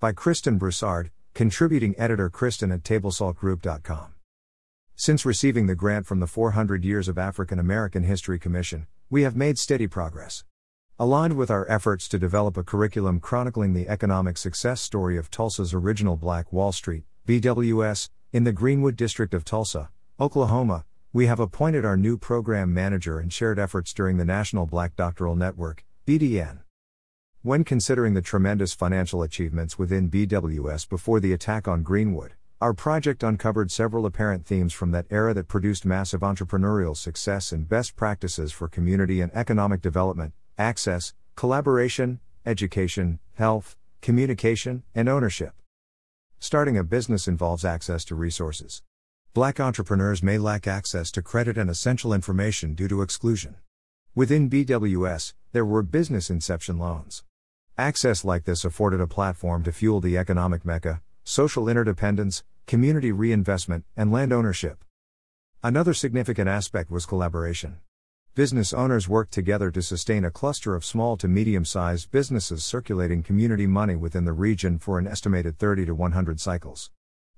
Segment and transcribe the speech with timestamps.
[0.00, 4.14] By Kristen Broussard, contributing editor Kristen at tablesaltgroup.com.
[4.94, 9.34] Since receiving the grant from the 400 Years of African American History Commission, we have
[9.34, 10.44] made steady progress.
[11.00, 15.74] Aligned with our efforts to develop a curriculum chronicling the economic success story of Tulsa's
[15.74, 19.90] original Black Wall Street, BWS, in the Greenwood District of Tulsa,
[20.20, 24.94] Oklahoma, we have appointed our new program manager and shared efforts during the National Black
[24.94, 26.60] Doctoral Network, BDN.
[27.48, 33.22] When considering the tremendous financial achievements within BWS before the attack on Greenwood, our project
[33.22, 38.52] uncovered several apparent themes from that era that produced massive entrepreneurial success and best practices
[38.52, 45.54] for community and economic development, access, collaboration, education, health, communication, and ownership.
[46.38, 48.82] Starting a business involves access to resources.
[49.32, 53.56] Black entrepreneurs may lack access to credit and essential information due to exclusion.
[54.14, 57.24] Within BWS, there were business inception loans.
[57.80, 63.84] Access like this afforded a platform to fuel the economic mecca, social interdependence, community reinvestment,
[63.96, 64.84] and land ownership.
[65.62, 67.76] Another significant aspect was collaboration.
[68.34, 73.22] Business owners worked together to sustain a cluster of small to medium sized businesses circulating
[73.22, 76.90] community money within the region for an estimated 30 to 100 cycles.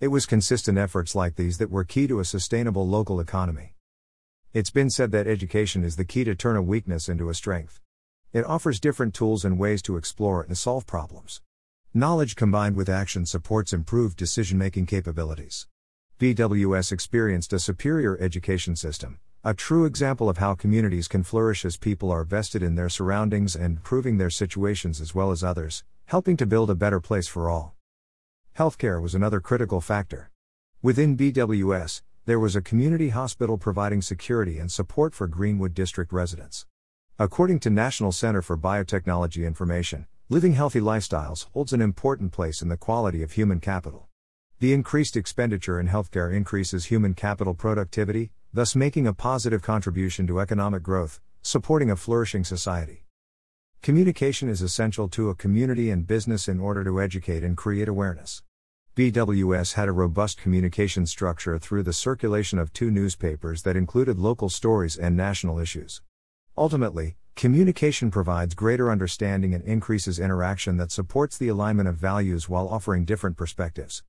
[0.00, 3.76] It was consistent efforts like these that were key to a sustainable local economy.
[4.52, 7.80] It's been said that education is the key to turn a weakness into a strength.
[8.34, 11.40] It offers different tools and ways to explore and solve problems.
[11.94, 15.68] Knowledge combined with action supports improved decision making capabilities.
[16.18, 21.76] BWS experienced a superior education system, a true example of how communities can flourish as
[21.76, 26.36] people are vested in their surroundings and improving their situations as well as others, helping
[26.36, 27.76] to build a better place for all.
[28.58, 30.32] Healthcare was another critical factor.
[30.82, 36.66] Within BWS, there was a community hospital providing security and support for Greenwood District residents.
[37.16, 42.68] According to National Center for Biotechnology Information, living healthy lifestyles holds an important place in
[42.68, 44.08] the quality of human capital.
[44.58, 50.40] The increased expenditure in healthcare increases human capital productivity, thus making a positive contribution to
[50.40, 53.04] economic growth, supporting a flourishing society.
[53.80, 58.42] Communication is essential to a community and business in order to educate and create awareness.
[58.96, 64.48] BWS had a robust communication structure through the circulation of two newspapers that included local
[64.48, 66.02] stories and national issues.
[66.56, 72.68] Ultimately, communication provides greater understanding and increases interaction that supports the alignment of values while
[72.68, 74.04] offering different perspectives.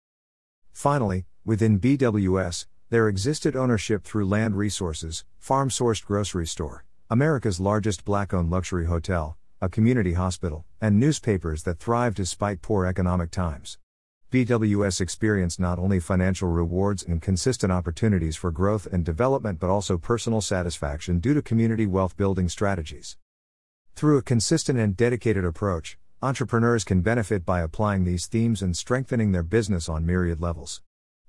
[0.72, 8.06] Finally, within BWS, there existed ownership through land resources, farm sourced grocery store, America's largest
[8.06, 13.80] black owned luxury hotel, a community hospital, and newspapers that thrived despite poor economic times.
[14.36, 19.98] BWS experienced not only financial rewards and consistent opportunities for growth and development but also
[19.98, 23.16] personal satisfaction due to community wealth building strategies.
[23.96, 29.32] Through a consistent and dedicated approach, entrepreneurs can benefit by applying these themes and strengthening
[29.32, 30.82] their business on myriad levels.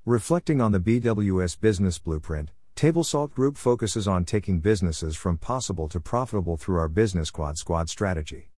[0.05, 5.89] Reflecting on the BWS business blueprint, Table Salt Group focuses on taking businesses from possible
[5.91, 8.51] to profitable through our Business Quad Squad strategy.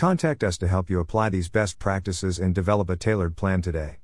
[0.00, 3.98] Contact us to help you apply these best practices and develop a tailored plan today.